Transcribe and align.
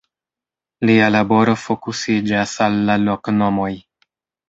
Lia 0.91 1.09
laboro 1.17 1.55
fokusiĝas 1.65 2.57
al 2.69 2.83
la 2.91 2.99
loknomoj. 3.07 3.73